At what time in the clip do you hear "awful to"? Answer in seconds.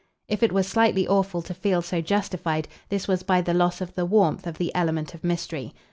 1.07-1.53